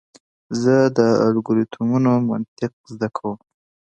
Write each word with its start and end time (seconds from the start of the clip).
زه 0.61 0.75
د 0.97 0.99
الگوریتمونو 1.27 2.11
منطق 2.29 2.71
زده 2.91 3.07
کوم. 3.17 3.37